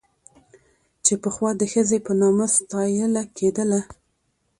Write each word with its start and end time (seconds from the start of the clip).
چې 1.05 1.13
پخوا 1.23 1.51
د 1.57 1.61
ښځې 1.71 1.97
په 2.05 2.11
نامه 2.21 2.45
ستايله 2.57 3.23
کېدله 3.37 3.81